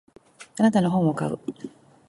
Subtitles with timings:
[0.57, 1.37] あなたの本を買う。